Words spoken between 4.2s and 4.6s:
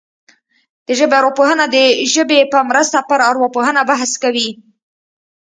کوي